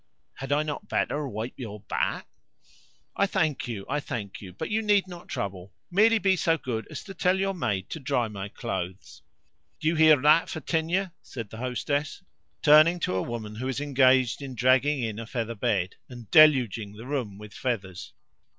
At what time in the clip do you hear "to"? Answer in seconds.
7.03-7.13, 7.91-7.99, 13.01-13.13